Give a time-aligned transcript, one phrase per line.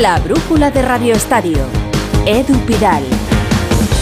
[0.00, 1.58] La brújula de Radio Estadio.
[2.26, 3.04] Edu Pidal.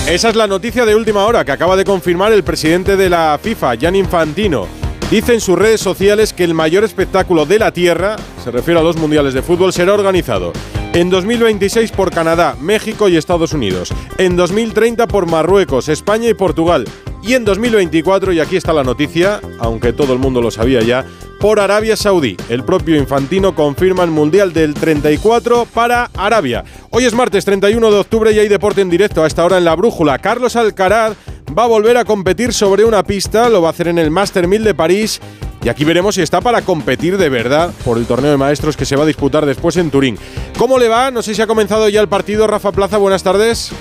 [0.08, 3.38] Esa es la noticia de última hora que acaba de confirmar el presidente de la
[3.40, 4.66] FIFA, Jan Infantino.
[5.10, 8.82] Dice en sus redes sociales que el mayor espectáculo de la Tierra, se refiere a
[8.82, 10.54] los mundiales de fútbol, será organizado
[10.94, 16.86] en 2026 por Canadá, México y Estados Unidos, en 2030 por Marruecos, España y Portugal,
[17.22, 21.04] y en 2024, y aquí está la noticia, aunque todo el mundo lo sabía ya,
[21.42, 22.36] por Arabia Saudí.
[22.48, 26.62] El propio Infantino confirma el Mundial del 34 para Arabia.
[26.90, 29.64] Hoy es martes 31 de octubre y hay deporte en directo a esta hora en
[29.64, 30.20] la brújula.
[30.20, 31.16] Carlos Alcaraz
[31.58, 34.46] va a volver a competir sobre una pista, lo va a hacer en el Master
[34.46, 35.20] 1000 de París.
[35.64, 38.84] Y aquí veremos si está para competir de verdad por el torneo de maestros que
[38.84, 40.16] se va a disputar después en Turín.
[40.56, 41.10] ¿Cómo le va?
[41.10, 42.46] No sé si ha comenzado ya el partido.
[42.46, 43.72] Rafa Plaza, buenas tardes.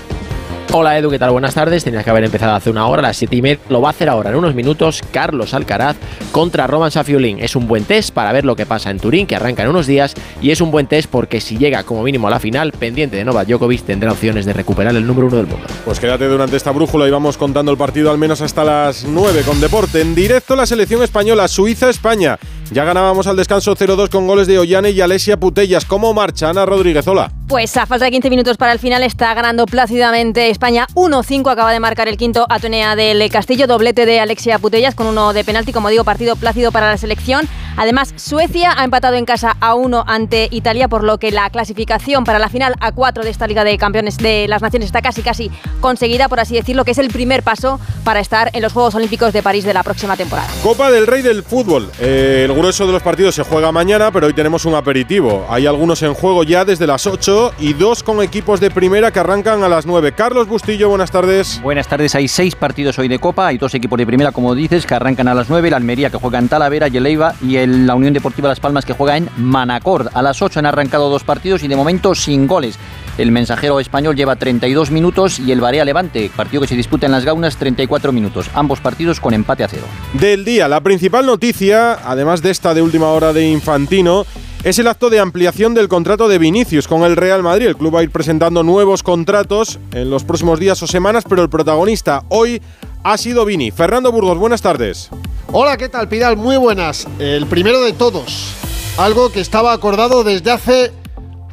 [0.74, 1.32] Hola Edu, ¿qué tal?
[1.32, 1.84] Buenas tardes.
[1.84, 3.60] Tenías que haber empezado hace una hora, a las 7 y media.
[3.68, 5.98] Lo va a hacer ahora en unos minutos Carlos Alcaraz
[6.32, 7.40] contra Roman Safiulin.
[7.40, 9.86] Es un buen test para ver lo que pasa en Turín, que arranca en unos
[9.86, 13.18] días, y es un buen test porque si llega como mínimo a la final, pendiente
[13.18, 15.68] de Novak Djokovic, tendrá opciones de recuperar el número uno del mundo.
[15.84, 19.42] Pues quédate durante esta brújula y vamos contando el partido al menos hasta las 9
[19.46, 20.00] con deporte.
[20.00, 22.40] En directo la selección española, Suiza-España.
[22.72, 25.84] Ya ganábamos al descanso 0-2 con goles de Ollane y Alesia Putellas.
[25.84, 27.06] ¿Cómo marcha Ana Rodríguez?
[27.10, 27.30] Hola.
[27.52, 31.52] Pues a falta de 15 minutos para el final está ganando plácidamente España 1-5.
[31.52, 35.44] Acaba de marcar el quinto Atonea del Castillo, doblete de Alexia Putellas con uno de
[35.44, 35.74] penalti.
[35.74, 37.50] Como digo, partido plácido para la selección.
[37.76, 42.24] Además, Suecia ha empatado en casa a 1 ante Italia, por lo que la clasificación
[42.24, 45.22] para la final a 4 de esta Liga de Campeones de las Naciones está casi
[45.22, 48.96] casi conseguida, por así decirlo, que es el primer paso para estar en los Juegos
[48.96, 50.50] Olímpicos de París de la próxima temporada.
[50.64, 51.90] Copa del Rey del Fútbol.
[52.00, 55.46] Eh, el grueso de los partidos se juega mañana, pero hoy tenemos un aperitivo.
[55.50, 59.20] Hay algunos en juego ya desde las 8 y dos con equipos de primera que
[59.20, 60.12] arrancan a las 9.
[60.12, 61.60] Carlos Bustillo, buenas tardes.
[61.64, 64.86] Buenas tardes, hay seis partidos hoy de Copa, hay dos equipos de primera, como dices,
[64.86, 67.96] que arrancan a las 9, la Almería que juega en Talavera, Yeleiva y el, la
[67.96, 70.10] Unión Deportiva Las Palmas que juega en Manacor.
[70.14, 72.78] A las 8 han arrancado dos partidos y de momento sin goles.
[73.18, 77.12] El mensajero español lleva 32 minutos y el Barea Levante, partido que se disputa en
[77.12, 78.50] las Gaunas, 34 minutos.
[78.54, 79.84] Ambos partidos con empate a cero.
[80.14, 84.26] Del día, la principal noticia, además de esta de última hora de Infantino,
[84.64, 87.66] es el acto de ampliación del contrato de Vinicius con el Real Madrid.
[87.66, 91.42] El club va a ir presentando nuevos contratos en los próximos días o semanas, pero
[91.42, 92.62] el protagonista hoy
[93.04, 93.72] ha sido Vini.
[93.72, 95.10] Fernando Burgos, buenas tardes.
[95.52, 96.38] Hola, ¿qué tal, Pidal?
[96.38, 97.08] Muy buenas.
[97.18, 98.54] El primero de todos.
[98.98, 100.92] Algo que estaba acordado desde hace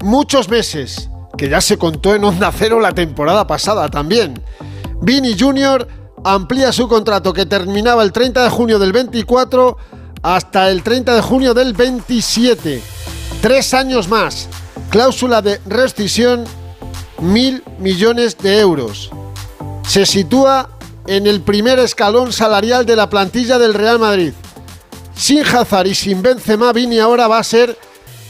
[0.02, 1.08] muchos meses,
[1.38, 4.42] que ya se contó en Onda Cero la temporada pasada también.
[5.00, 5.88] Vini Jr.
[6.25, 9.78] amplía su contrato que terminaba el 30 de junio del 24
[10.23, 12.83] hasta el 30 de junio del 27.
[13.41, 14.49] Tres años más.
[14.91, 16.45] Cláusula de rescisión,
[17.21, 19.11] mil millones de euros.
[19.87, 20.71] Se sitúa
[21.06, 24.33] en el primer escalón salarial de la plantilla del Real Madrid.
[25.15, 27.77] Sin Hazard y sin Benzema, Vini ahora va a ser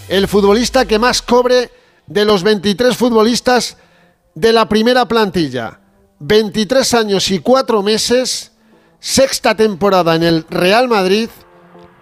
[0.09, 1.71] el futbolista que más cobre
[2.07, 3.77] de los 23 futbolistas
[4.35, 5.81] de la primera plantilla.
[6.21, 8.53] 23 años y 4 meses,
[9.01, 11.29] sexta temporada en el Real Madrid.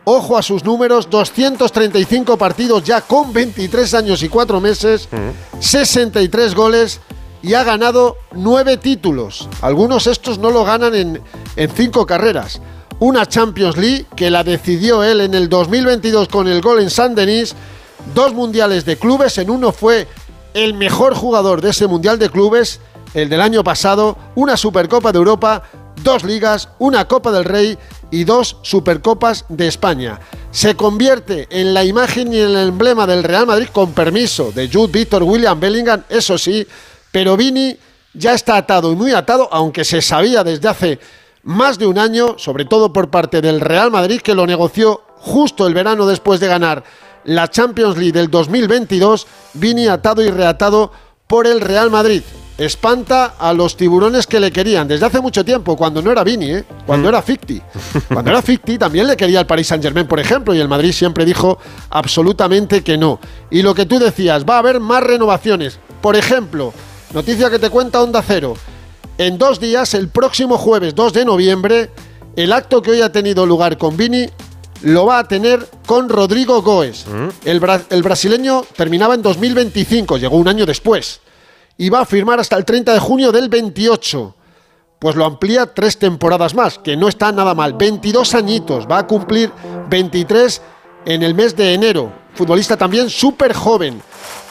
[0.09, 5.09] Ojo a sus números, 235 partidos ya con 23 años y 4 meses,
[5.59, 7.01] 63 goles
[7.43, 9.49] y ha ganado 9 títulos.
[9.63, 11.21] Algunos estos no lo ganan en,
[11.57, 12.61] en 5 carreras.
[13.01, 17.17] Una Champions League que la decidió él en el 2022 con el gol en San
[17.17, 17.57] Denis.
[18.15, 20.07] Dos mundiales de clubes, en uno fue
[20.55, 22.79] el mejor jugador de ese mundial de clubes,
[23.13, 25.65] el del año pasado, una Supercopa de Europa,
[26.05, 27.77] dos ligas, una Copa del Rey
[28.11, 30.21] y dos Supercopas de España.
[30.51, 34.69] Se convierte en la imagen y en el emblema del Real Madrid con permiso de
[34.73, 36.67] Jude, Víctor, William, Bellingham, eso sí,
[37.11, 37.77] pero Vini
[38.15, 40.99] ya está atado y muy atado, aunque se sabía desde hace
[41.43, 45.67] más de un año, sobre todo por parte del Real Madrid, que lo negoció justo
[45.67, 46.85] el verano después de ganar
[47.25, 50.93] la Champions League del 2022, Vini atado y reatado
[51.27, 52.23] por el Real Madrid.
[52.59, 56.53] Espanta a los tiburones que le querían desde hace mucho tiempo, cuando no era Vini,
[56.53, 56.65] ¿eh?
[56.87, 57.61] cuando era Ficti.
[58.11, 60.93] Cuando era Ficti también le quería el Paris Saint Germain, por ejemplo, y el Madrid
[60.93, 61.59] siempre dijo
[61.91, 63.21] absolutamente que no.
[63.51, 65.79] Y lo que tú decías, va a haber más renovaciones.
[66.01, 66.73] Por ejemplo,
[67.13, 68.55] noticia que te cuenta Onda Cero.
[69.19, 71.91] En dos días, el próximo jueves 2 de noviembre,
[72.37, 74.27] el acto que hoy ha tenido lugar con Vini
[74.83, 77.07] lo va a tener con Rodrigo Goes.
[77.45, 81.21] El, bra- el brasileño terminaba en 2025, llegó un año después.
[81.79, 84.35] Y va a firmar hasta el 30 de junio del 28.
[84.99, 87.75] Pues lo amplía tres temporadas más, que no está nada mal.
[87.75, 89.53] 22 añitos, va a cumplir
[89.91, 90.63] 23
[91.05, 92.13] en el mes de enero.
[92.35, 94.01] Futbolista también súper joven.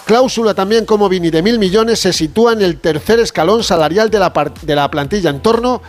[0.06, 4.20] Cláusula también como Vini de mil millones se sitúa en el tercer escalón salarial de
[4.20, 4.32] la,
[4.62, 5.82] de la plantilla, en torno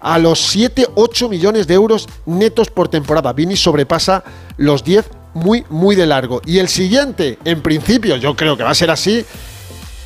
[0.00, 3.32] a los 7-8 millones de euros netos por temporada.
[3.32, 4.24] Vini sobrepasa
[4.56, 6.42] los 10 muy, muy de largo.
[6.44, 9.24] Y el siguiente, en principio, yo creo que va a ser así.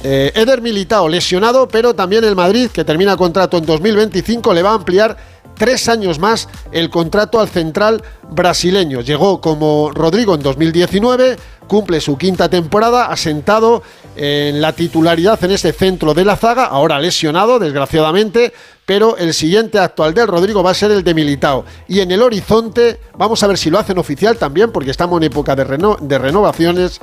[0.06, 4.72] Eh, Eder Militao lesionado, pero también el Madrid, que termina contrato en 2025, le va
[4.72, 5.16] a ampliar
[5.56, 9.00] tres años más el contrato al central brasileño.
[9.00, 13.82] Llegó como Rodrigo en 2019, cumple su quinta temporada, asentado
[14.14, 18.52] en la titularidad en ese centro de la zaga, ahora lesionado, desgraciadamente,
[18.84, 21.64] pero el siguiente actual del Rodrigo va a ser el de Militao.
[21.88, 25.24] Y en el horizonte, vamos a ver si lo hacen oficial también, porque estamos en
[25.24, 25.64] época de,
[26.02, 27.00] de renovaciones,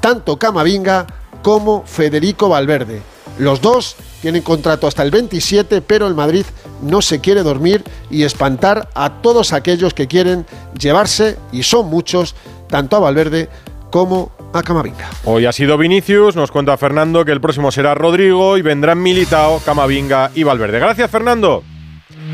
[0.00, 1.06] tanto Camavinga
[1.42, 3.02] como Federico Valverde.
[3.38, 6.44] Los dos tienen contrato hasta el 27, pero el Madrid
[6.82, 10.46] no se quiere dormir y espantar a todos aquellos que quieren
[10.78, 12.34] llevarse, y son muchos,
[12.68, 13.48] tanto a Valverde
[13.90, 15.10] como a Camavinga.
[15.24, 19.60] Hoy ha sido Vinicius, nos cuenta Fernando que el próximo será Rodrigo y vendrán Militao,
[19.60, 20.78] Camavinga y Valverde.
[20.78, 21.62] Gracias, Fernando.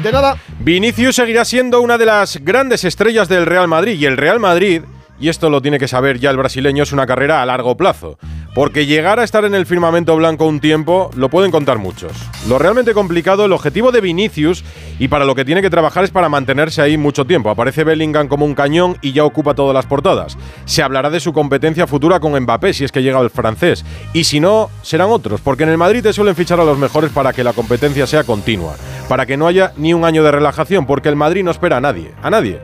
[0.03, 0.37] De nada.
[0.61, 4.83] Vinicius seguirá siendo una de las grandes estrellas del Real Madrid y el Real Madrid
[5.21, 8.19] y esto lo tiene que saber ya el brasileño, es una carrera a largo plazo.
[8.59, 12.11] Porque llegar a estar en el firmamento blanco un tiempo lo pueden contar muchos.
[12.49, 14.65] Lo realmente complicado, el objetivo de Vinicius
[14.99, 17.51] y para lo que tiene que trabajar es para mantenerse ahí mucho tiempo.
[17.51, 20.37] Aparece Bellingham como un cañón y ya ocupa todas las portadas.
[20.65, 23.85] Se hablará de su competencia futura con Mbappé si es que llega el francés.
[24.13, 27.13] Y si no, serán otros, porque en el Madrid te suelen fichar a los mejores
[27.13, 28.75] para que la competencia sea continua.
[29.09, 31.81] Para que no haya ni un año de relajación, porque el Madrid no espera a
[31.81, 32.11] nadie.
[32.25, 32.59] A nadie.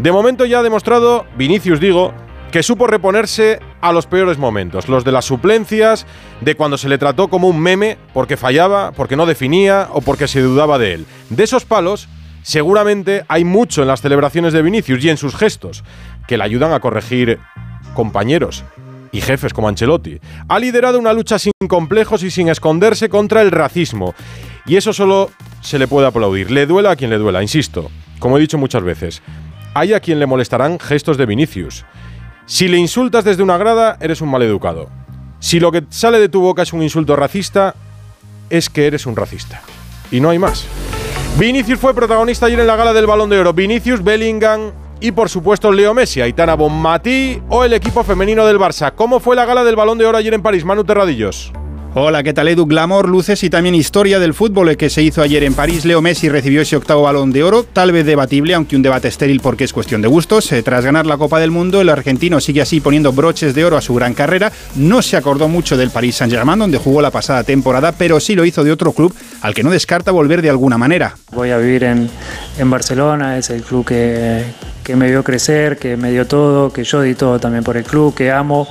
[0.00, 2.12] De momento ya ha demostrado, Vinicius digo,
[2.50, 6.06] que supo reponerse a los peores momentos, los de las suplencias,
[6.40, 10.28] de cuando se le trató como un meme porque fallaba, porque no definía o porque
[10.28, 11.06] se dudaba de él.
[11.28, 12.08] De esos palos,
[12.42, 15.84] seguramente hay mucho en las celebraciones de Vinicius y en sus gestos,
[16.26, 17.38] que le ayudan a corregir
[17.94, 18.64] compañeros
[19.12, 20.20] y jefes como Ancelotti.
[20.48, 24.14] Ha liderado una lucha sin complejos y sin esconderse contra el racismo.
[24.66, 25.30] Y eso solo
[25.62, 26.50] se le puede aplaudir.
[26.50, 29.22] Le duela a quien le duela, insisto, como he dicho muchas veces.
[29.74, 31.84] Hay a quien le molestarán gestos de Vinicius.
[32.50, 34.88] Si le insultas desde una grada, eres un maleducado.
[35.38, 37.76] Si lo que sale de tu boca es un insulto racista,
[38.50, 39.62] es que eres un racista.
[40.10, 40.66] Y no hay más.
[41.38, 43.52] Vinicius fue protagonista ayer en la gala del Balón de Oro.
[43.52, 48.94] Vinicius, Bellingham y por supuesto Leo Messi, Aitana Bonmatí o el equipo femenino del Barça.
[48.96, 50.64] ¿Cómo fue la gala del Balón de Oro ayer en París?
[50.64, 51.52] Manu Terradillos.
[51.92, 52.66] Hola, ¿qué tal Edu?
[52.66, 55.84] Glamour, luces y también historia del fútbol que se hizo ayer en París.
[55.84, 59.40] Leo Messi recibió ese octavo balón de oro, tal vez debatible, aunque un debate estéril
[59.40, 60.52] porque es cuestión de gustos.
[60.52, 63.76] Eh, tras ganar la Copa del Mundo, el argentino sigue así poniendo broches de oro
[63.76, 64.52] a su gran carrera.
[64.76, 68.44] No se acordó mucho del Paris Saint-Germain, donde jugó la pasada temporada, pero sí lo
[68.44, 71.16] hizo de otro club al que no descarta volver de alguna manera.
[71.32, 72.08] Voy a vivir en,
[72.56, 74.44] en Barcelona, es el club que,
[74.84, 77.82] que me vio crecer, que me dio todo, que yo di todo también por el
[77.82, 78.68] club, que amo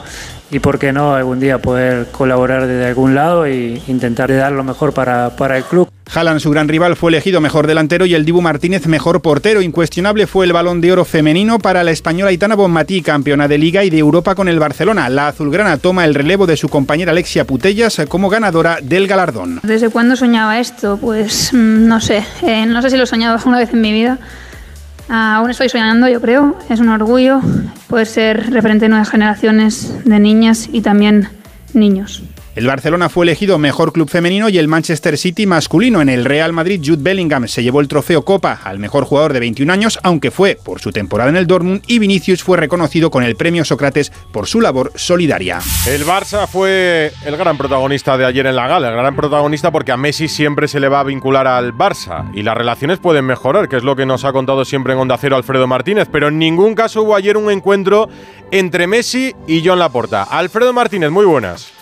[0.52, 4.64] y por qué no algún día poder colaborar desde algún lado e intentar dar lo
[4.64, 5.90] mejor para, para el club.
[6.12, 9.62] Haaland, su gran rival, fue elegido mejor delantero y el Dibu Martínez mejor portero.
[9.62, 13.84] Incuestionable fue el balón de oro femenino para la española Itana Bonmatí, campeona de Liga
[13.84, 15.08] y de Europa con el Barcelona.
[15.10, 19.60] La azulgrana toma el relevo de su compañera Alexia Putellas como ganadora del galardón.
[19.62, 20.98] ¿Desde cuándo soñaba esto?
[20.98, 24.18] Pues mm, no sé, eh, no sé si lo soñaba alguna vez en mi vida
[25.10, 26.58] aún estoy soñando, yo creo.
[26.70, 27.42] Es un orgullo
[27.88, 31.30] poder ser referente de nuevas generaciones de niñas y también
[31.74, 32.24] niños.
[32.60, 36.02] El Barcelona fue elegido mejor club femenino y el Manchester City masculino.
[36.02, 39.40] En el Real Madrid, Jude Bellingham se llevó el trofeo Copa al mejor jugador de
[39.40, 43.24] 21 años, aunque fue por su temporada en el Dortmund, y Vinicius fue reconocido con
[43.24, 45.60] el premio Sócrates por su labor solidaria.
[45.88, 49.94] El Barça fue el gran protagonista de ayer en la gala, el gran protagonista porque
[49.94, 53.70] a Messi siempre se le va a vincular al Barça y las relaciones pueden mejorar,
[53.70, 56.38] que es lo que nos ha contado siempre en Onda Cero Alfredo Martínez, pero en
[56.38, 58.10] ningún caso hubo ayer un encuentro
[58.52, 60.24] entre Messi y John Laporta.
[60.24, 61.79] Alfredo Martínez, muy buenas.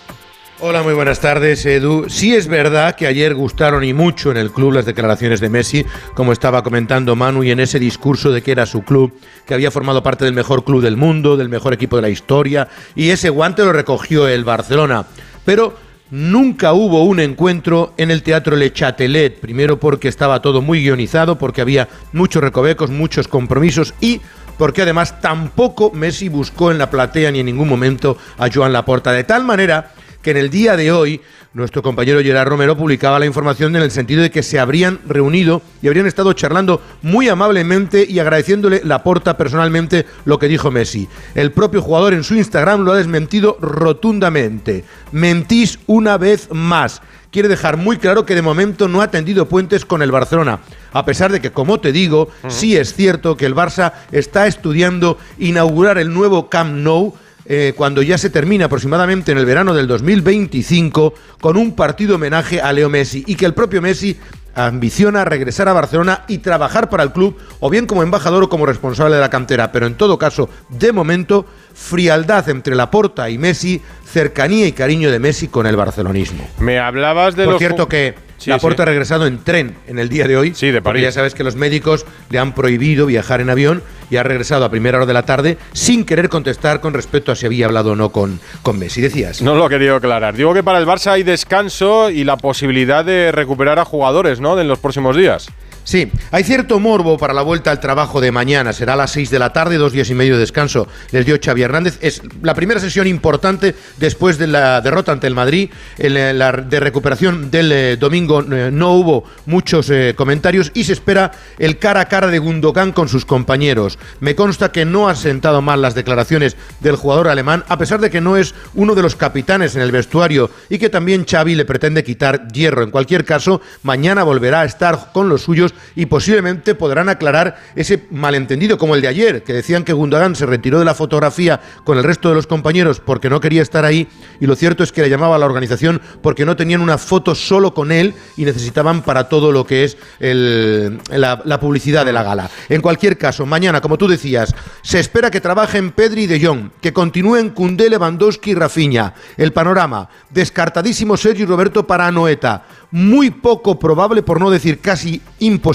[0.60, 2.10] Hola, muy buenas tardes, Edu.
[2.10, 5.86] Sí es verdad que ayer gustaron y mucho en el club las declaraciones de Messi,
[6.16, 9.14] como estaba comentando Manu, y en ese discurso de que era su club,
[9.46, 12.70] que había formado parte del mejor club del mundo, del mejor equipo de la historia,
[12.96, 15.06] y ese guante lo recogió el Barcelona.
[15.46, 15.78] Pero
[16.10, 21.38] nunca hubo un encuentro en el Teatro Le Chatelet, primero porque estaba todo muy guionizado,
[21.38, 24.22] porque había muchos recovecos, muchos compromisos y
[24.58, 29.12] porque además tampoco Messi buscó en la platea ni en ningún momento a Joan Laporta,
[29.12, 29.92] de tal manera
[30.27, 31.22] que en el día de hoy
[31.53, 35.62] nuestro compañero Gerard Romero publicaba la información en el sentido de que se habrían reunido
[35.81, 41.07] y habrían estado charlando muy amablemente y agradeciéndole la porta personalmente lo que dijo Messi.
[41.34, 44.84] El propio jugador en su Instagram lo ha desmentido rotundamente.
[45.13, 47.01] Mentís una vez más.
[47.31, 50.60] Quiere dejar muy claro que de momento no ha tendido puentes con el Barcelona,
[50.91, 55.17] a pesar de que, como te digo, sí es cierto que el Barça está estudiando
[55.39, 57.13] inaugurar el nuevo Camp Nou
[57.50, 62.60] eh, cuando ya se termina aproximadamente en el verano del 2025 con un partido homenaje
[62.60, 64.18] a Leo Messi y que el propio Messi
[64.54, 68.66] ambiciona regresar a Barcelona y trabajar para el club, o bien como embajador o como
[68.66, 69.72] responsable de la cantera.
[69.72, 75.20] Pero en todo caso, de momento, frialdad entre Laporta y Messi, cercanía y cariño de
[75.20, 76.46] Messi con el barcelonismo.
[76.60, 78.16] Me hablabas de Por los cierto que
[78.48, 78.82] Sí, Laporta sí.
[78.84, 80.54] ha regresado en tren en el día de hoy.
[80.56, 81.04] Sí, de París.
[81.04, 84.70] Ya sabes que los médicos le han prohibido viajar en avión y ha regresado a
[84.72, 87.96] primera hora de la tarde sin querer contestar con respecto a si había hablado o
[87.98, 89.01] no con, con Messi.
[89.01, 89.42] Decías.
[89.42, 90.34] No lo he querido aclarar.
[90.34, 94.58] Digo que para el Barça hay descanso y la posibilidad de recuperar a jugadores, ¿no?
[94.58, 95.50] En los próximos días.
[95.88, 98.74] Sí, hay cierto morbo para la vuelta al trabajo de mañana.
[98.74, 101.38] Será a las 6 de la tarde, dos días y medio de descanso, les dio
[101.41, 101.98] Xavi Hernández.
[102.01, 105.70] Es la primera sesión importante después de la derrota ante el Madrid.
[105.98, 110.91] En la de recuperación del eh, domingo eh, no hubo muchos eh, comentarios y se
[110.91, 113.98] espera el cara a cara de Gundogan con sus compañeros.
[114.20, 118.10] Me consta que no han sentado mal las declaraciones del jugador alemán, a pesar de
[118.10, 121.63] que no es uno de los capitanes en el vestuario y que también Xavi le
[121.63, 122.84] pretende quitar hierro.
[122.84, 128.05] En cualquier caso, mañana volverá a estar con los suyos y posiblemente podrán aclarar ese
[128.12, 131.98] malentendido como el de ayer, que decían que Gundogan se retiró de la fotografía con
[131.98, 134.07] el resto de los compañeros porque no quería estar ahí
[134.39, 137.36] y lo cierto es que le llamaba a la organización porque no tenían una foto
[137.36, 142.50] solo con él y necesitaban para todo lo que es la publicidad de la gala.
[142.69, 146.72] En cualquier caso, mañana, como tú decías, se espera que trabajen Pedri y De Jong,
[146.81, 149.13] que continúen Cundé, Lewandowski y Rafinha.
[149.38, 152.65] El panorama, descartadísimo Sergio y Roberto para Anoeta.
[152.91, 155.66] Muy poco probable, por no decir casi imposible,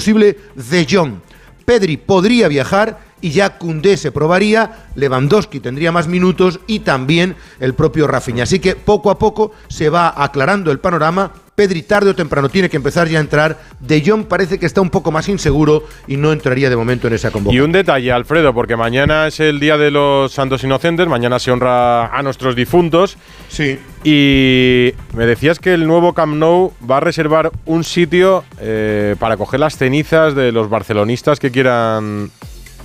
[0.55, 1.19] De Jong.
[1.65, 7.73] Pedri podría viajar y ya Cundé se probaría, Lewandowski tendría más minutos y también el
[7.73, 8.43] propio Rafinha.
[8.43, 11.31] Así que poco a poco se va aclarando el panorama.
[11.55, 13.59] Pedri tarde o temprano tiene que empezar ya a entrar.
[13.79, 17.13] De Jong parece que está un poco más inseguro y no entraría de momento en
[17.13, 17.63] esa Y convocatoria.
[17.63, 22.07] un detalle, Alfredo, porque mañana es el Día de los Santos Inocentes, mañana se honra
[22.07, 23.17] a nuestros difuntos.
[23.47, 23.79] Sí.
[24.03, 29.37] Y me decías que el nuevo Camp Nou va a reservar un sitio eh, para
[29.37, 32.31] coger las cenizas de los barcelonistas que quieran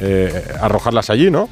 [0.01, 1.49] eh, arrojarlas allí, ¿no?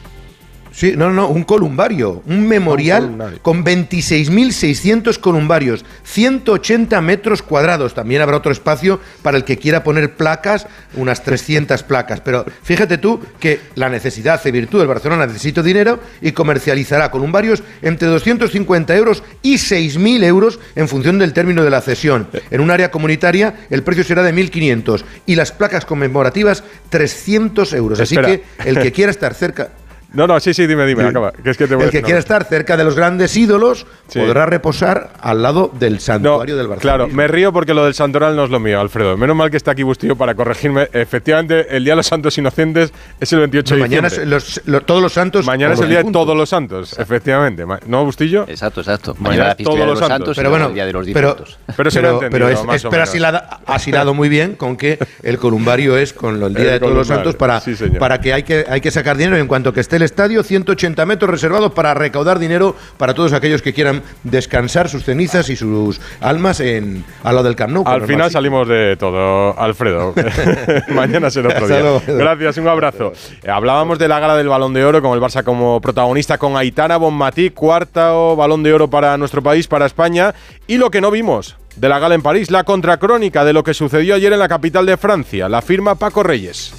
[0.77, 3.39] Sí, no, no, un columbario, un memorial Un columbario.
[3.41, 7.95] con 26.600 columbarios, 180 metros cuadrados.
[7.95, 12.21] También habrá otro espacio para el que quiera poner placas, unas 300 placas.
[12.21, 14.83] Pero fíjate tú que la necesidad hace virtud.
[14.83, 21.19] El Barcelona necesita dinero y comercializará columbarios entre 250 euros y 6.000 euros en función
[21.19, 22.29] del término de la cesión.
[22.51, 27.99] En un área comunitaria el precio será de 1.500 y las placas conmemorativas 300 euros.
[27.99, 28.37] Así Espera.
[28.37, 29.71] que el que quiera estar cerca...
[30.17, 31.31] No, no, sí, sí, dime, dime, acaba.
[31.33, 33.87] Que es que te voy a El que quiera estar cerca de los grandes ídolos
[34.09, 34.19] Sí.
[34.21, 36.99] podrá reposar al lado del No, santuario del Barcelona.
[37.05, 39.17] claro, me río porque lo del santoral no es lo mío, Alfredo.
[39.17, 40.89] Menos mal que está aquí Bustillo para corregirme.
[40.93, 44.37] Efectivamente, el Día de los Santos Inocentes es el 28 de mañana diciembre.
[44.37, 45.45] es los- lo- todos los santos.
[45.47, 47.65] Mañana es el Día de todos los santos, efectivamente.
[47.87, 48.45] ¿No, Bustillo?
[48.49, 49.15] Exacto, exacto.
[49.19, 50.17] Mañana Mañana es todos de los santos.
[50.19, 51.59] santos, Pero bueno, el día de los pero, difuntos.
[51.77, 55.39] Pero se lo he entendido, pero es, más es- pero muy bien con que el
[55.39, 57.99] columbario es con el Día El de todos los santos para, sí, señor.
[57.99, 59.37] para que hay, que hay que sacar dinero.
[59.37, 63.61] En cuanto que esté el estadio, 180 metros reservados para recaudar dinero para todos aquellos
[63.61, 67.87] que quieran descansar sus cenizas y sus almas en, al lado del Camp Nou.
[67.87, 70.15] Al final salimos de todo, Alfredo.
[70.89, 71.81] Mañana será otro día.
[71.81, 72.03] luego.
[72.07, 73.13] Gracias, un abrazo.
[73.47, 76.97] Hablábamos de la gala del Balón de Oro con el Barça como protagonista, con Aitana
[76.97, 80.35] Bonmatí, cuarto Balón de Oro para nuestro país, para España.
[80.67, 83.75] Y lo que no vimos de la gala en París, la contracrónica de lo que
[83.75, 86.73] sucedió ayer en la capital de Francia, la firma Paco Reyes.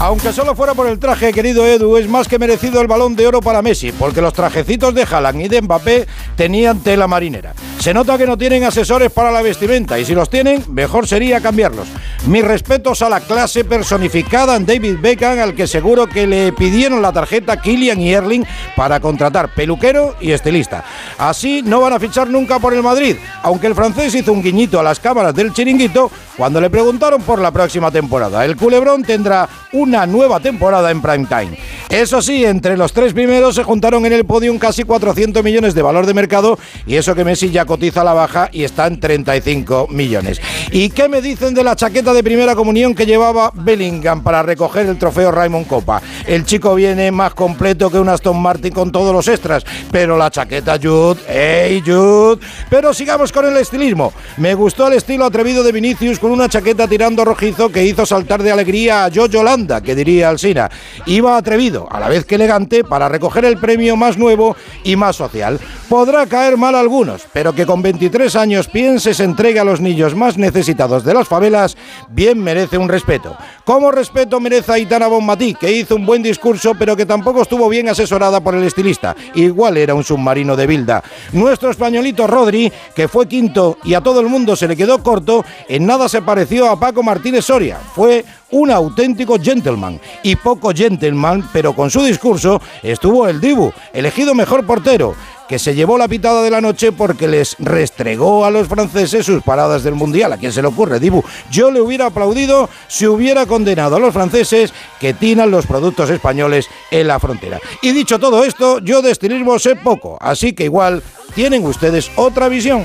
[0.00, 3.26] Aunque solo fuera por el traje, querido Edu, es más que merecido el balón de
[3.26, 7.52] oro para Messi, porque los trajecitos de Haaland y de Mbappé tenían tela marinera.
[7.80, 11.40] Se nota que no tienen asesores para la vestimenta y si los tienen, mejor sería
[11.40, 11.88] cambiarlos.
[12.26, 17.02] Mis respetos a la clase personificada en David Beckham, al que seguro que le pidieron
[17.02, 18.44] la tarjeta Kylian y Erling
[18.76, 20.84] para contratar peluquero y estilista.
[21.18, 24.78] Así no van a fichar nunca por el Madrid, aunque el francés hizo un guiñito
[24.78, 28.44] a las cámaras del chiringuito cuando le preguntaron por la próxima temporada.
[28.44, 29.48] El culebrón tendrá
[29.88, 31.58] una nueva temporada en prime time.
[31.88, 35.80] Eso sí, entre los tres primeros se juntaron en el podium casi 400 millones de
[35.80, 39.00] valor de mercado y eso que Messi ya cotiza a la baja y está en
[39.00, 40.42] 35 millones.
[40.70, 44.86] ¿Y qué me dicen de la chaqueta de primera comunión que llevaba Bellingham para recoger
[44.86, 46.02] el trofeo Raymond Copa?
[46.26, 50.30] El chico viene más completo que un Aston Martin con todos los extras, pero la
[50.30, 52.44] chaqueta Jude, ¡hey Jude!
[52.68, 54.12] Pero sigamos con el estilismo.
[54.36, 58.42] Me gustó el estilo atrevido de Vinicius con una chaqueta tirando rojizo que hizo saltar
[58.42, 60.70] de alegría a Joe Yolanda, Que diría Alsina.
[61.06, 65.16] Iba atrevido, a la vez que elegante, para recoger el premio más nuevo y más
[65.16, 65.58] social.
[65.88, 69.80] Podrá caer mal a algunos, pero que con 23 años piense se entregue a los
[69.80, 71.76] niños más necesitados de las favelas,
[72.08, 73.36] bien merece un respeto.
[73.64, 77.68] Como respeto merece a Aitana Bonmatí, que hizo un buen discurso, pero que tampoco estuvo
[77.68, 79.16] bien asesorada por el estilista.
[79.34, 81.02] Igual era un submarino de Bilda.
[81.32, 85.44] Nuestro españolito Rodri, que fue quinto y a todo el mundo se le quedó corto,
[85.68, 87.78] en nada se pareció a Paco Martínez Soria.
[87.94, 90.00] Fue un auténtico gentleman.
[90.22, 95.14] Y poco gentleman, pero con su discurso estuvo el Dibu, elegido mejor portero
[95.48, 99.42] que se llevó la pitada de la noche porque les restregó a los franceses sus
[99.42, 100.32] paradas del Mundial.
[100.32, 101.24] ¿A quién se le ocurre, Dibu?
[101.50, 106.68] Yo le hubiera aplaudido si hubiera condenado a los franceses que tinan los productos españoles
[106.90, 107.58] en la frontera.
[107.80, 111.02] Y dicho todo esto, yo de estilismo sé poco, así que igual
[111.34, 112.84] tienen ustedes otra visión.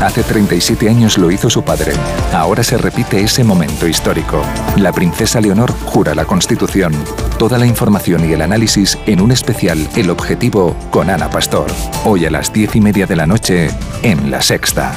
[0.00, 1.92] Hace 37 años lo hizo su padre.
[2.32, 4.40] Ahora se repite ese momento histórico.
[4.76, 6.92] La princesa Leonor jura la Constitución.
[7.36, 11.66] Toda la información y el análisis en un especial El Objetivo con Ana Pastor.
[12.04, 13.70] Hoy a las 10 y media de la noche
[14.02, 14.92] en La Sexta.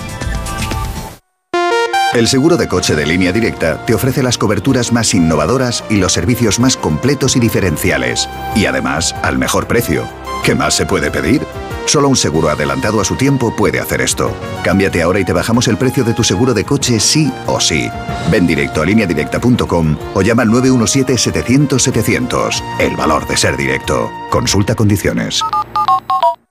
[2.13, 6.13] El seguro de coche de línea directa te ofrece las coberturas más innovadoras y los
[6.13, 8.29] servicios más completos y diferenciales.
[8.53, 10.03] Y además, al mejor precio.
[10.43, 11.41] ¿Qué más se puede pedir?
[11.85, 14.31] Solo un seguro adelantado a su tiempo puede hacer esto.
[14.63, 17.89] Cámbiate ahora y te bajamos el precio de tu seguro de coche sí o sí.
[18.31, 22.61] Ven directo a lineadirecta.com o llama al 917-700-700.
[22.79, 24.09] El valor de ser directo.
[24.29, 25.41] Consulta condiciones.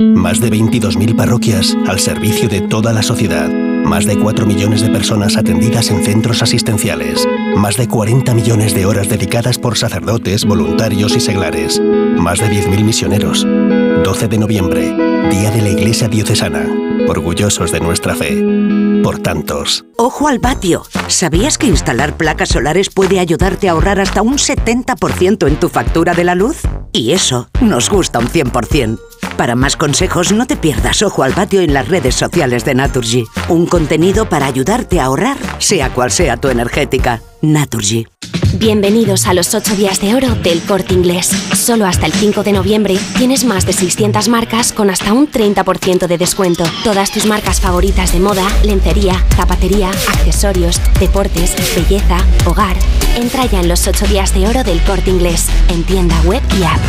[0.00, 3.48] Más de 22.000 parroquias al servicio de toda la sociedad.
[3.48, 7.26] Más de 4 millones de personas atendidas en centros asistenciales.
[7.56, 11.80] Más de 40 millones de horas dedicadas por sacerdotes, voluntarios y seglares.
[11.80, 13.44] Más de 10.000 misioneros.
[14.04, 14.94] 12 de noviembre,
[15.30, 16.66] Día de la Iglesia Diocesana.
[17.08, 18.42] Orgullosos de nuestra fe.
[19.04, 19.84] Por tantos.
[19.96, 20.82] Ojo al patio.
[21.06, 26.14] ¿Sabías que instalar placas solares puede ayudarte a ahorrar hasta un 70% en tu factura
[26.14, 26.62] de la luz?
[26.92, 28.98] Y eso nos gusta un 100%.
[29.36, 33.24] Para más consejos, no te pierdas Ojo al Patio en las redes sociales de Naturgy.
[33.48, 37.22] Un contenido para ayudarte a ahorrar, sea cual sea tu energética.
[37.40, 38.06] Naturgy.
[38.54, 41.28] Bienvenidos a los 8 días de oro del corte inglés.
[41.54, 46.08] Solo hasta el 5 de noviembre tienes más de 600 marcas con hasta un 30%
[46.08, 46.64] de descuento.
[46.82, 52.76] Todas tus marcas favoritas de moda, lencería, zapatería, accesorios, deportes, belleza, hogar.
[53.16, 56.64] Entra ya en los 8 días de oro del corte inglés, en tienda web y
[56.64, 56.80] app.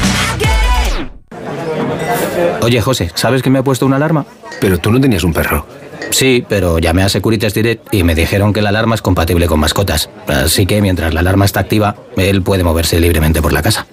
[2.64, 4.26] Oye, José, ¿sabes que me ha puesto una alarma?
[4.60, 5.66] Pero tú no tenías un perro.
[6.10, 9.60] Sí, pero llamé a Securitas Direct y me dijeron que la alarma es compatible con
[9.60, 10.10] mascotas.
[10.28, 13.86] Así que mientras la alarma está activa, él puede moverse libremente por la casa.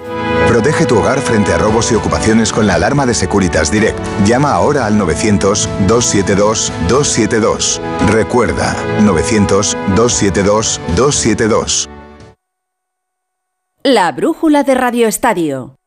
[0.48, 3.98] Protege tu hogar frente a robos y ocupaciones con la alarma de Securitas Direct.
[4.24, 7.80] Llama ahora al 900-272-272.
[8.10, 11.90] Recuerda, 900-272-272.
[13.84, 15.77] La brújula de Radio Estadio.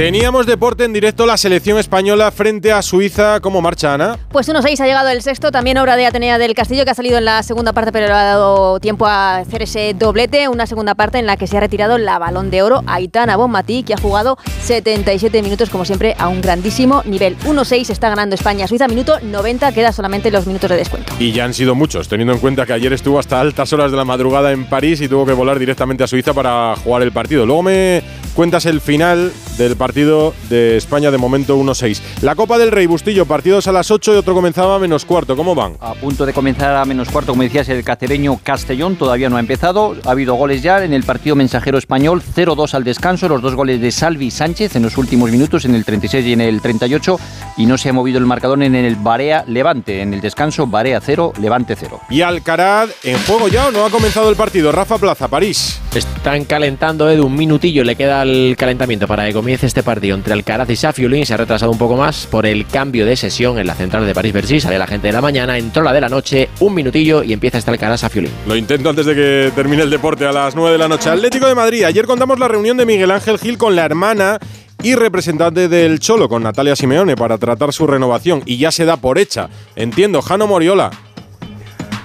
[0.00, 3.38] Teníamos deporte en directo la selección española frente a Suiza.
[3.40, 4.18] ¿Cómo marcha, Ana?
[4.30, 7.18] Pues 1-6 ha llegado el sexto, también obra de Atenea del Castillo, que ha salido
[7.18, 10.48] en la segunda parte, pero le ha dado tiempo a hacer ese doblete.
[10.48, 13.82] Una segunda parte en la que se ha retirado la balón de oro Aitana Bonmatí,
[13.82, 17.36] que ha jugado 77 minutos, como siempre, a un grandísimo nivel.
[17.40, 21.12] 1-6 está ganando España-Suiza, minuto 90, queda solamente los minutos de descuento.
[21.18, 23.98] Y ya han sido muchos, teniendo en cuenta que ayer estuvo hasta altas horas de
[23.98, 27.44] la madrugada en París y tuvo que volar directamente a Suiza para jugar el partido.
[27.44, 28.02] Luego me
[28.34, 32.00] cuentas el final del partido de España de momento 1-6.
[32.22, 35.36] La Copa del Rey Bustillo, partidos a las 8 y otro comenzaba a menos cuarto.
[35.36, 35.76] ¿Cómo van?
[35.80, 39.40] A punto de comenzar a menos cuarto, como decías, el cacereño Castellón todavía no ha
[39.40, 39.96] empezado.
[40.04, 43.80] Ha habido goles ya en el partido mensajero español, 0-2 al descanso, los dos goles
[43.80, 47.18] de Salvi Sánchez en los últimos minutos, en el 36 y en el 38,
[47.56, 50.02] y no se ha movido el marcador en el Barea Levante.
[50.02, 52.00] En el descanso, Barea 0, Levante 0.
[52.10, 54.72] ¿Y Alcaraz en juego ya o no ha comenzado el partido?
[54.72, 55.80] Rafa Plaza, París.
[55.94, 60.32] Están calentando, Edu, un minutillo le queda el calentamiento para que comience este partido entre
[60.34, 61.26] Alcaraz y Safiulin.
[61.26, 64.14] Se ha retrasado un poco más por el cambio de sesión en la central de
[64.14, 64.60] París-Bercy.
[64.60, 67.58] Sale la gente de la mañana, entró la de la noche, un minutillo y empieza
[67.58, 68.30] este Alcaraz Safiulin.
[68.46, 71.10] Lo intento antes de que termine el deporte a las 9 de la noche.
[71.10, 71.82] Atlético de Madrid.
[71.82, 74.38] Ayer contamos la reunión de Miguel Ángel Gil con la hermana
[74.82, 78.42] y representante del Cholo, con Natalia Simeone, para tratar su renovación.
[78.46, 79.48] Y ya se da por hecha.
[79.74, 80.90] Entiendo, Jano Moriola.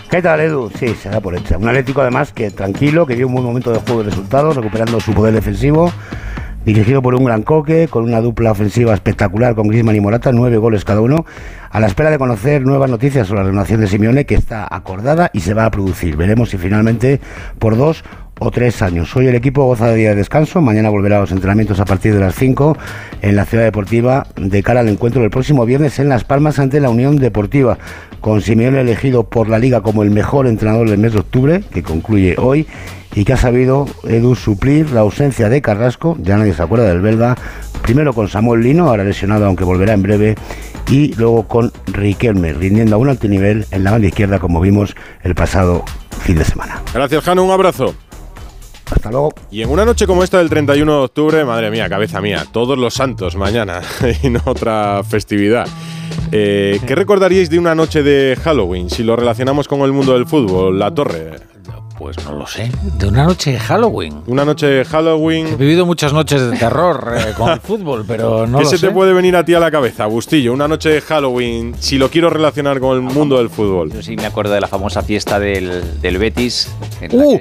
[0.09, 0.69] ¿Qué tal, Edu?
[0.77, 1.57] Sí, se da por hecha.
[1.57, 4.99] Un Atlético, además, que tranquilo, que dio un buen momento de juego de resultados, recuperando
[4.99, 5.91] su poder defensivo.
[6.63, 10.57] dirigido por un gran coque, con una dupla ofensiva espectacular con Griezmann y Morata, nueve
[10.57, 11.25] goles cada uno,
[11.69, 15.29] a la espera de conocer nuevas noticias sobre la renovación de Simeone, que está acordada
[15.33, 16.17] y se va a producir.
[16.17, 17.19] Veremos si finalmente
[17.59, 18.03] por dos
[18.39, 19.15] o tres años.
[19.15, 22.13] Hoy el equipo goza de día de descanso, mañana volverá a los entrenamientos a partir
[22.13, 22.77] de las 5
[23.21, 26.79] en la ciudad deportiva de cara al encuentro del próximo viernes en Las Palmas ante
[26.79, 27.77] la Unión Deportiva,
[28.19, 31.83] con Simeone elegido por la liga como el mejor entrenador del mes de octubre, que
[31.83, 32.67] concluye hoy,
[33.13, 37.01] y que ha sabido Edu suplir la ausencia de Carrasco, ya nadie se acuerda del
[37.01, 37.37] belga,
[37.81, 40.35] primero con Samuel Lino, ahora lesionado aunque volverá en breve,
[40.89, 44.95] y luego con Riquelme, rindiendo a un alto nivel en la banda izquierda como vimos
[45.23, 45.85] el pasado
[46.19, 46.81] fin de semana.
[46.93, 47.95] Gracias, Jano, un abrazo.
[48.91, 49.33] Hasta luego.
[49.51, 52.77] Y en una noche como esta del 31 de octubre, madre mía, cabeza mía, todos
[52.77, 53.81] los santos mañana
[54.23, 55.67] y no otra festividad.
[56.31, 60.25] Eh, ¿Qué recordaríais de una noche de Halloween si lo relacionamos con el mundo del
[60.25, 60.77] fútbol?
[60.77, 61.54] La torre.
[61.97, 62.69] Pues no lo sé.
[62.97, 64.21] De una noche de Halloween.
[64.27, 65.47] Una noche de Halloween.
[65.47, 68.77] He vivido muchas noches de terror eh, con el fútbol, pero no ¿Qué lo se
[68.77, 68.87] sé.
[68.87, 70.51] te puede venir a ti a la cabeza, Bustillo?
[70.51, 73.93] Una noche de Halloween, si lo quiero relacionar con el mundo del fútbol.
[73.93, 76.69] Yo sí me acuerdo de la famosa fiesta del, del Betis.
[76.99, 77.39] en Uh,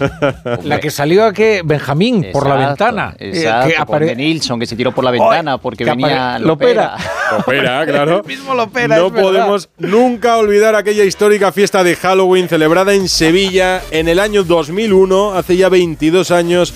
[0.00, 3.14] la que, La que salió a que Benjamín por la Exacto, ventana.
[3.18, 6.36] eh, Exacto, que con De Nilsson, que se tiró por la ventana porque que venía
[6.38, 6.96] apare- Lopera.
[7.36, 8.22] Lopera, claro.
[8.26, 9.28] mismo Lopera, no es verdad.
[9.28, 15.32] podemos nunca olvidar aquella histórica fiesta de Halloween celebrada en Sevilla en el año 2001,
[15.32, 16.72] hace ya 22 años,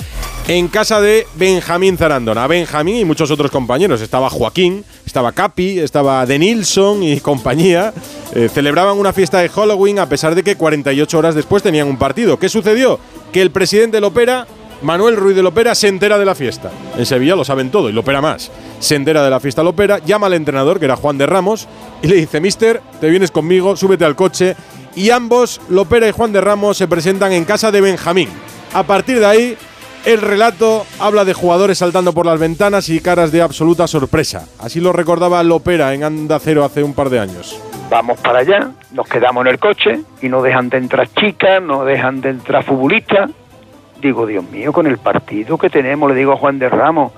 [0.48, 2.46] en casa de Benjamín Zarandona.
[2.46, 4.00] Benjamín y muchos otros compañeros.
[4.00, 7.92] Estaba Joaquín, estaba Capi, estaba De Nilsson y compañía.
[8.34, 11.96] Eh, celebraban una fiesta de Halloween a pesar de que 48 horas después tenían un
[11.96, 12.38] partido.
[12.38, 12.98] ¿Qué sucedió?
[13.32, 14.46] Que el presidente Lopera
[14.82, 16.70] Manuel Ruiz de Lopera se entera de la fiesta.
[16.98, 18.50] En Sevilla lo saben todo y Lopera más.
[18.80, 21.66] Se entera de la fiesta Lopera, llama al entrenador, que era Juan de Ramos,
[22.02, 24.56] y le dice, Mister, te vienes conmigo, súbete al coche.
[24.96, 28.28] Y ambos, Lopera y Juan de Ramos, se presentan en casa de Benjamín.
[28.72, 29.56] A partir de ahí,
[30.04, 34.46] el relato habla de jugadores saltando por las ventanas y caras de absoluta sorpresa.
[34.58, 37.60] Así lo recordaba Lopera en Anda Cero hace un par de años.
[37.90, 41.84] Vamos para allá, nos quedamos en el coche y no dejan de entrar chicas, no
[41.84, 43.30] dejan de entrar futbolistas.
[44.00, 47.12] Digo, Dios mío, con el partido que tenemos, le digo a Juan de Ramos,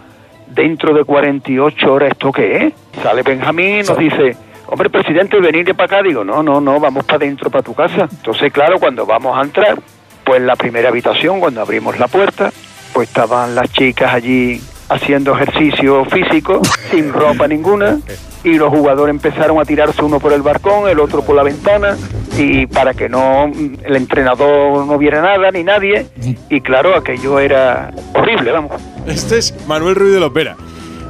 [0.47, 2.75] dentro de 48 horas, ¿esto qué es?
[3.03, 4.37] Sale Benjamín y nos dice,
[4.69, 6.03] hombre, presidente, venir para acá.
[6.03, 8.09] Digo, no, no, no, vamos para adentro, para tu casa.
[8.11, 9.79] Entonces, claro, cuando vamos a entrar,
[10.25, 12.53] pues la primera habitación, cuando abrimos la puerta,
[12.93, 17.99] pues estaban las chicas allí haciendo ejercicio físico, sin ropa ninguna,
[18.45, 21.97] y los jugadores empezaron a tirarse uno por el balcón, el otro por la ventana,
[22.37, 26.07] y para que no el entrenador no viera nada ni nadie,
[26.49, 28.73] y claro, aquello era horrible, vamos.
[29.07, 30.57] Este es Manuel Ruiz de Lopera.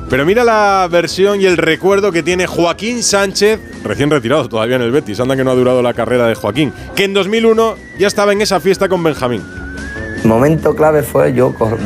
[0.08, 4.82] Pero mira la versión y el recuerdo que tiene Joaquín Sánchez, recién retirado todavía en
[4.82, 8.06] el Betis, anda que no ha durado la carrera de Joaquín, que en 2001 ya
[8.06, 9.42] estaba en esa fiesta con Benjamín.
[10.24, 11.78] Momento clave fue yo cor-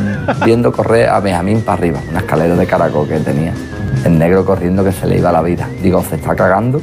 [0.44, 3.54] viendo correr a Benjamín para arriba, una escalera de caracol que tenía.
[4.04, 5.68] El negro corriendo que se le iba la vida.
[5.83, 6.80] Digo, ¿se está cagando?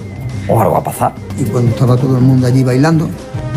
[0.47, 1.13] ¿O algo va a pasar?
[1.39, 3.07] Y cuando estaba todo el mundo allí bailando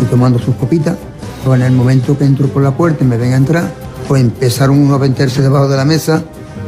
[0.01, 0.97] y tomando sus copitas,
[1.45, 3.65] pues en el momento que entro por la puerta y me ven a entrar,
[4.07, 6.23] pues empezaron uno a meterse debajo de la mesa,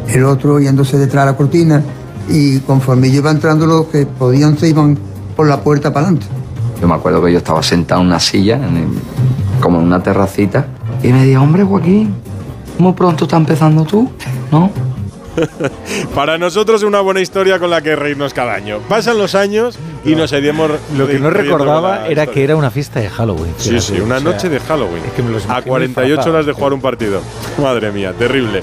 [0.09, 1.83] el otro yéndose detrás de la cortina,
[2.29, 4.97] y conforme yo iba entrando, los que podían se iban
[5.37, 6.27] por la puerta para adelante.
[6.81, 10.03] Yo me acuerdo que yo estaba sentado en una silla, en el- como en una
[10.03, 10.67] terracita,
[11.03, 12.15] y me dijo, hombre, Joaquín,
[12.79, 14.11] muy pronto está empezando tú,
[14.51, 14.71] ¿no?
[16.15, 18.79] Para nosotros es una buena historia con la que reírnos cada año.
[18.89, 22.27] Pasan los años y nos seguimos Lo que no recordaba era historia.
[22.27, 23.55] que era una fiesta de Halloween.
[23.57, 25.03] Sí, sí, una o sea, noche de Halloween.
[25.15, 27.21] que me a imaginé 48 disfrazados, horas de jugar un partido.
[27.61, 28.63] Madre mía, terrible.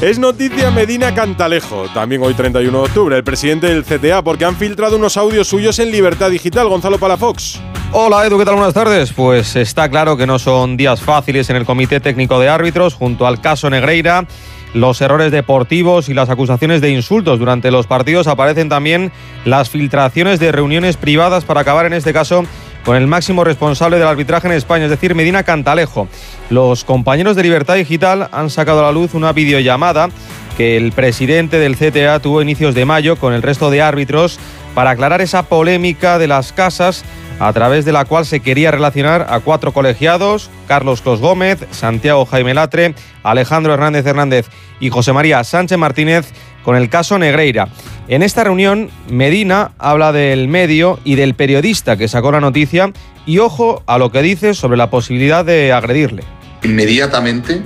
[0.00, 4.56] Es noticia Medina Cantalejo, también hoy 31 de octubre, el presidente del CTA, porque han
[4.56, 6.68] filtrado unos audios suyos en Libertad Digital.
[6.68, 7.60] Gonzalo Palafox.
[7.92, 8.54] Hola Edu, ¿qué tal?
[8.54, 9.12] Buenas tardes.
[9.12, 13.26] Pues está claro que no son días fáciles en el Comité Técnico de Árbitros junto
[13.26, 14.26] al caso Negreira.
[14.72, 19.10] Los errores deportivos y las acusaciones de insultos durante los partidos aparecen también
[19.44, 22.44] las filtraciones de reuniones privadas para acabar en este caso
[22.84, 26.08] con el máximo responsable del arbitraje en España, es decir, Medina Cantalejo.
[26.50, 30.08] Los compañeros de Libertad Digital han sacado a la luz una videollamada
[30.56, 34.38] que el presidente del CTA tuvo inicios de mayo con el resto de árbitros
[34.74, 37.04] para aclarar esa polémica de las casas
[37.40, 42.26] a través de la cual se quería relacionar a cuatro colegiados, Carlos Clos Gómez, Santiago
[42.26, 44.46] Jaime Latre, Alejandro Hernández Hernández
[44.78, 46.26] y José María Sánchez Martínez
[46.62, 47.68] con el caso Negreira.
[48.08, 52.92] En esta reunión, Medina habla del medio y del periodista que sacó la noticia
[53.24, 56.24] y ojo a lo que dice sobre la posibilidad de agredirle.
[56.62, 57.62] inmediatamente,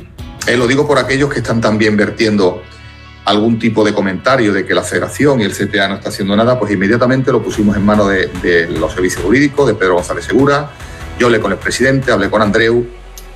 [0.46, 2.62] eh, lo digo por aquellos que están también vertiendo
[3.24, 6.58] algún tipo de comentario de que la federación y el CTA no está haciendo nada,
[6.58, 10.70] pues inmediatamente lo pusimos en manos de, los servicios jurídicos, de Pedro González Segura,
[11.18, 12.86] yo hablé con el presidente, hablé con Andreu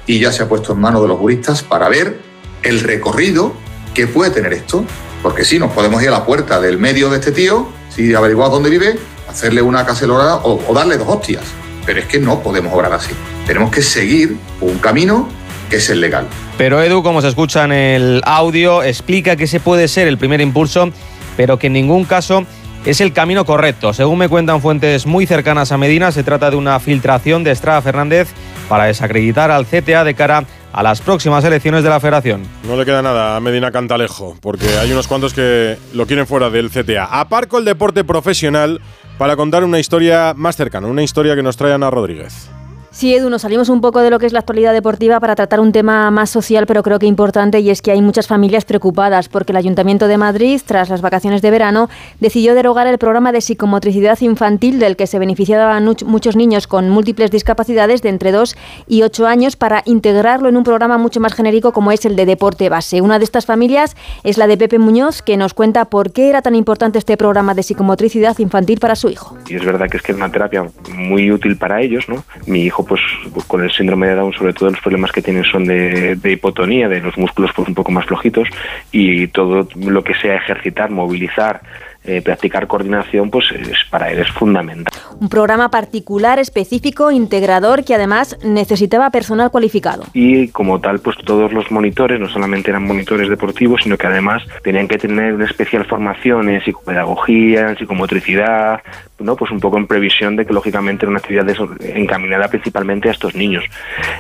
[0.07, 2.21] y ya se ha puesto en manos de los juristas para ver
[2.63, 3.55] el recorrido
[3.95, 4.85] que puede tener esto,
[5.23, 8.53] porque sí, nos podemos ir a la puerta del medio de este tío, si averiguamos
[8.53, 8.99] dónde vive,
[9.29, 11.45] hacerle una cacelora o, o darle dos hostias.
[11.87, 13.13] Pero es que no podemos obrar así.
[13.47, 15.29] Tenemos que seguir un camino
[15.71, 16.27] que es el legal.
[16.59, 20.41] Pero Edu, como se escucha en el audio, explica que ese puede ser el primer
[20.41, 20.91] impulso,
[21.37, 22.45] pero que en ningún caso
[22.85, 23.93] es el camino correcto.
[23.93, 27.81] Según me cuentan fuentes muy cercanas a Medina, se trata de una filtración de Estrada
[27.81, 28.31] Fernández
[28.69, 32.43] para desacreditar al CTA de cara a las próximas elecciones de la Federación.
[32.65, 36.51] No le queda nada a Medina Cantalejo, porque hay unos cuantos que lo quieren fuera
[36.51, 37.05] del CTA.
[37.05, 38.81] Aparco el deporte profesional
[39.17, 42.51] para contar una historia más cercana, una historia que nos trae Ana Rodríguez.
[42.99, 45.61] Sí, Edu, nos salimos un poco de lo que es la actualidad deportiva para tratar
[45.61, 49.29] un tema más social, pero creo que importante, y es que hay muchas familias preocupadas
[49.29, 53.41] porque el Ayuntamiento de Madrid, tras las vacaciones de verano, decidió derogar el programa de
[53.41, 58.57] psicomotricidad infantil del que se beneficiaban muchos niños con múltiples discapacidades de entre 2
[58.89, 62.27] y 8 años para integrarlo en un programa mucho más genérico como es el de
[62.27, 63.01] deporte base.
[63.01, 66.43] Una de estas familias es la de Pepe Muñoz, que nos cuenta por qué era
[66.43, 69.39] tan importante este programa de psicomotricidad infantil para su hijo.
[69.47, 72.25] Y es verdad que es que es una terapia muy útil para ellos, ¿no?
[72.47, 73.01] Mi hijo pues
[73.47, 77.01] con el síndrome de Down sobre todo los problemas que tienen son de, hipotonía, de
[77.01, 78.49] los músculos pues un poco más flojitos
[78.91, 81.61] y todo lo que sea ejercitar, movilizar,
[82.09, 84.93] eh, practicar coordinación, pues es, para él es fundamental.
[85.21, 90.05] Un programa particular, específico, integrador, que además necesitaba personal cualificado.
[90.15, 94.43] Y como tal, pues todos los monitores, no solamente eran monitores deportivos, sino que además
[94.63, 98.81] tenían que tener una especial formación en psicopedagogía, en psicomotricidad,
[99.19, 99.37] ¿no?
[99.37, 101.47] Pues un poco en previsión de que lógicamente era una actividad
[101.81, 103.65] encaminada principalmente a estos niños.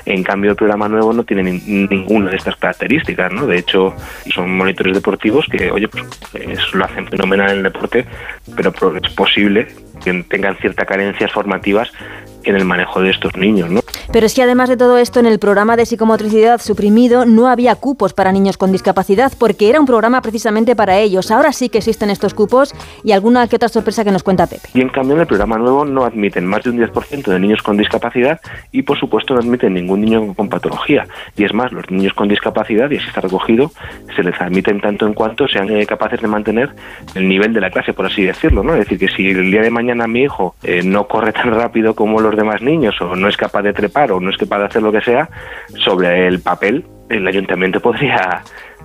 [0.05, 3.46] En cambio, el programa nuevo no tiene ninguna de estas características, ¿no?
[3.46, 3.94] De hecho,
[4.35, 6.05] son monitores deportivos que, oye, pues
[6.74, 7.78] lo hacen fenomenal en el deporte,
[8.57, 9.69] pero es posible
[10.03, 11.91] que tengan ciertas carencias formativas
[12.49, 13.81] en el manejo de estos niños, ¿no?
[14.13, 17.75] Pero es que además de todo esto, en el programa de psicomotricidad suprimido no había
[17.75, 21.31] cupos para niños con discapacidad porque era un programa precisamente para ellos.
[21.31, 24.69] Ahora sí que existen estos cupos y alguna que otra sorpresa que nos cuenta Pepe.
[24.73, 27.63] Y en cambio en el programa nuevo no admiten más de un 10% de niños
[27.63, 28.41] con discapacidad
[28.73, 31.07] y por supuesto no admiten ningún niño con patología.
[31.37, 33.71] Y es más, los niños con discapacidad, y así está recogido,
[34.17, 36.75] se les admiten tanto en cuanto sean eh, capaces de mantener
[37.15, 38.63] el nivel de la clase, por así decirlo.
[38.63, 38.73] ¿no?
[38.73, 41.95] Es decir, que si el día de mañana mi hijo eh, no corre tan rápido
[41.95, 44.64] como los demás niños o no es capaz de trepar o no es capaz de
[44.64, 45.29] hacer lo que sea,
[45.85, 48.42] sobre el papel el ayuntamiento podría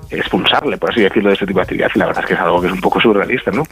[0.09, 1.89] expulsarle, por así decirlo, de este tipo de actividad.
[1.93, 3.63] Y la verdad es que es algo que es un poco surrealista, ¿no?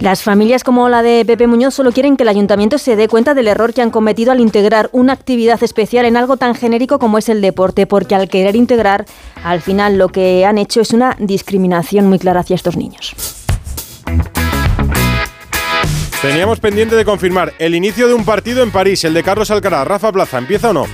[0.00, 3.34] Las familias como la de Pepe Muñoz solo quieren que el ayuntamiento se dé cuenta
[3.34, 7.18] del error que han cometido al integrar una actividad especial en algo tan genérico como
[7.18, 9.04] es el deporte, porque al querer integrar,
[9.44, 13.14] al final lo que han hecho es una discriminación muy clara hacia estos niños.
[16.26, 19.86] Teníamos pendiente de confirmar el inicio de un partido en París, el de Carlos Alcaraz.
[19.86, 20.86] Rafa Plaza, ¿empieza o no?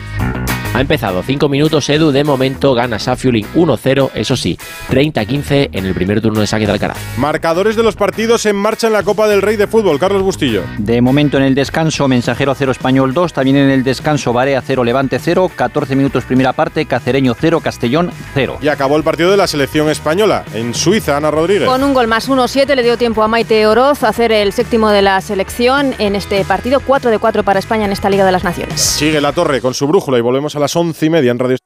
[0.75, 4.59] Ha empezado 5 minutos Edu, de momento gana Safiuling 1-0, eso sí,
[4.89, 6.97] 30-15 en el primer turno de saque de Alcaraz.
[7.19, 10.63] Marcadores de los partidos en marcha en la Copa del Rey de Fútbol, Carlos Bustillo.
[10.79, 14.83] De momento en el descanso, Mensajero 0, Español 2, también en el descanso, Barea 0,
[14.83, 18.57] Levante 0, 14 minutos primera parte, Cacereño 0, Castellón 0.
[18.63, 21.69] Y acabó el partido de la selección española, en Suiza, Ana Rodríguez.
[21.69, 24.89] Con un gol más 1-7 le dio tiempo a Maite Oroz a hacer el séptimo
[24.89, 28.33] de la selección en este partido, 4 de 4 para España en esta Liga de
[28.33, 28.81] las Naciones.
[28.81, 31.57] Sigue la torre con su brújula y volvemos a las once y media en Radio